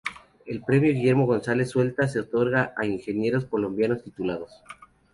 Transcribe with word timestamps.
El 0.47 0.63
premio 0.63 0.91
Guillermo 0.93 1.27
González 1.27 1.69
Zuleta 1.69 2.07
se 2.07 2.21
otorga 2.21 2.73
a 2.75 2.87
ingenieros 2.87 3.45
colombianos 3.45 4.01
titulados. 4.03 4.51